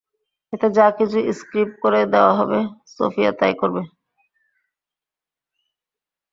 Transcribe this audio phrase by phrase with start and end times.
[0.53, 2.59] এতে যা কিছু স্ক্রিপ্ট করে দেওয়া হবে,
[2.93, 3.81] সোফিয়া তা ই করবে।